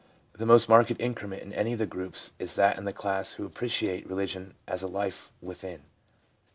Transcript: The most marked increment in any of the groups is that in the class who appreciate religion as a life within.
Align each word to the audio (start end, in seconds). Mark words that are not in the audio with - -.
The 0.33 0.47
most 0.47 0.67
marked 0.67 0.91
increment 0.97 1.43
in 1.43 1.53
any 1.53 1.73
of 1.73 1.77
the 1.77 1.85
groups 1.85 2.31
is 2.39 2.55
that 2.55 2.79
in 2.79 2.85
the 2.85 2.91
class 2.91 3.33
who 3.33 3.45
appreciate 3.45 4.07
religion 4.09 4.55
as 4.67 4.81
a 4.81 4.87
life 4.87 5.31
within. 5.43 5.83